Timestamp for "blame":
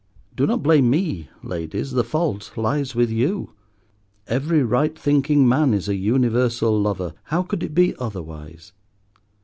0.63-0.89